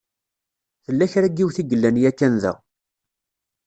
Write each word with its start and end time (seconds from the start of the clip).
Tella 0.85 1.05
kra 1.11 1.27
n 1.29 1.35
yiwet 1.37 1.57
i 1.61 1.63
yellan 1.69 1.97
yakan 2.03 2.33
da. 2.43 2.53